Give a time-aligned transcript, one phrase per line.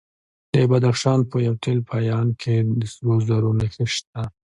[0.53, 4.21] د بدخشان په یفتل پایان کې د سرو زرو نښې شته.